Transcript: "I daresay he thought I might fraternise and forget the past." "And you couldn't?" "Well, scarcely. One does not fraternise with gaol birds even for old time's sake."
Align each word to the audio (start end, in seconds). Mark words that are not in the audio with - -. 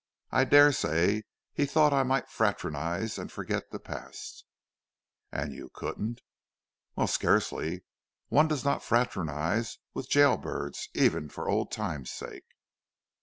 "I 0.31 0.45
daresay 0.45 1.21
he 1.53 1.67
thought 1.67 1.93
I 1.93 2.01
might 2.01 2.27
fraternise 2.27 3.19
and 3.19 3.31
forget 3.31 3.69
the 3.69 3.77
past." 3.77 4.45
"And 5.31 5.53
you 5.53 5.69
couldn't?" 5.69 6.21
"Well, 6.95 7.05
scarcely. 7.05 7.83
One 8.27 8.47
does 8.47 8.65
not 8.65 8.81
fraternise 8.83 9.77
with 9.93 10.09
gaol 10.11 10.37
birds 10.37 10.89
even 10.95 11.29
for 11.29 11.47
old 11.47 11.71
time's 11.71 12.09
sake." 12.11 12.47